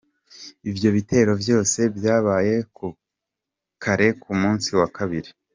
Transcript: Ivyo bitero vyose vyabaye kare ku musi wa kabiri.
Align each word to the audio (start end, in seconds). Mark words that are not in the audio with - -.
Ivyo 0.69 0.89
bitero 0.95 1.31
vyose 1.41 1.79
vyabaye 1.97 2.55
kare 3.83 4.07
ku 4.21 4.29
musi 4.41 4.71
wa 4.79 4.87
kabiri. 4.97 5.29